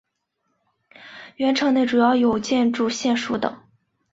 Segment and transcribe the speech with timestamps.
[1.35, 2.09] 原城内主要
[2.39, 3.55] 建筑有县署等。